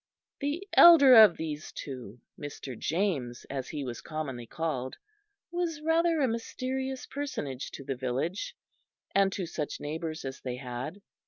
The 0.39 0.67
elder 0.73 1.13
of 1.13 1.37
these 1.37 1.71
two, 1.71 2.19
Mr. 2.35 2.75
James 2.75 3.45
as 3.51 3.69
he 3.69 3.83
was 3.83 4.01
commonly 4.01 4.47
called, 4.47 4.97
was 5.51 5.79
rather 5.79 6.21
a 6.21 6.27
mysterious 6.27 7.05
personage 7.05 7.69
to 7.69 7.83
the 7.83 7.93
village, 7.95 8.55
and 9.13 9.31
to 9.33 9.45
such 9.45 9.79
neighbours 9.79 10.25
as 10.25 10.41
they 10.41 10.55
had. 10.55 11.03